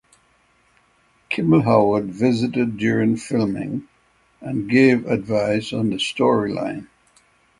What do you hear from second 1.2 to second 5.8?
Keble Howard visited during filming and gave advice